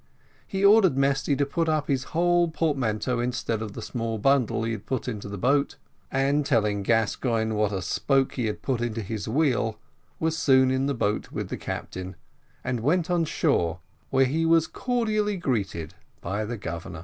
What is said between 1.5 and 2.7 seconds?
up his whole